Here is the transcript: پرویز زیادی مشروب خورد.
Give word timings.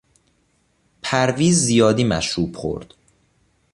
پرویز 1.03 1.57
زیادی 1.57 2.03
مشروب 2.03 2.55
خورد. 2.55 2.93